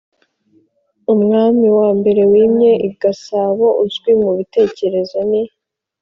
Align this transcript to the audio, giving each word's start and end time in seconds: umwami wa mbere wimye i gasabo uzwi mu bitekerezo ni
umwami 1.13 1.67
wa 1.77 1.89
mbere 1.99 2.21
wimye 2.31 2.71
i 2.87 2.89
gasabo 3.01 3.67
uzwi 3.85 4.11
mu 4.21 4.31
bitekerezo 4.37 5.17
ni 5.29 5.41